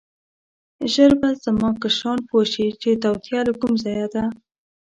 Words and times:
ژر 0.93 1.11
به 1.21 1.29
زما 1.43 1.69
کشران 1.81 2.19
پوه 2.29 2.43
شي 2.51 2.65
چې 2.81 2.89
توطیه 3.03 3.41
له 3.47 3.53
کوم 3.59 3.73
ځایه 3.83 4.07
ده. 4.13 4.23